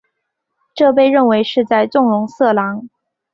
[0.73, 2.89] 这被认为是在纵容色狼。